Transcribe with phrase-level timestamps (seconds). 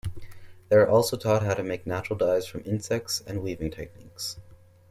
[0.69, 4.39] They are also taught how to make natural dyes from insects, and weaving techniques.